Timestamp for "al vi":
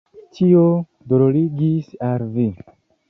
2.09-2.49